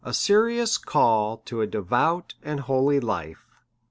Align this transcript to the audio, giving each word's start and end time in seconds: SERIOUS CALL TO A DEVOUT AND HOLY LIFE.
SERIOUS 0.11 0.79
CALL 0.79 1.37
TO 1.45 1.61
A 1.61 1.67
DEVOUT 1.67 2.33
AND 2.41 2.61
HOLY 2.61 2.99
LIFE. 2.99 3.45